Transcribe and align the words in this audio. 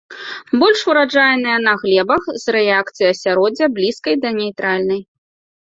Больш 0.61 0.79
ураджайныя 0.91 1.57
на 1.67 1.73
глебах 1.83 2.23
з 2.45 2.55
рэакцыяй 2.57 3.13
асяроддзя 3.15 3.65
блізкай 3.77 4.15
да 4.25 4.29
нейтральнай. 4.43 5.01